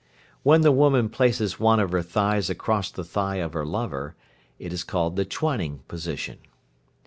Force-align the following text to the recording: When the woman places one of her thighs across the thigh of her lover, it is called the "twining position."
When 0.41 0.61
the 0.61 0.71
woman 0.71 1.09
places 1.09 1.59
one 1.59 1.79
of 1.79 1.91
her 1.91 2.01
thighs 2.01 2.49
across 2.49 2.89
the 2.89 3.03
thigh 3.03 3.35
of 3.35 3.53
her 3.53 3.67
lover, 3.67 4.15
it 4.57 4.73
is 4.73 4.83
called 4.83 5.15
the 5.15 5.25
"twining 5.25 5.83
position." 5.87 6.39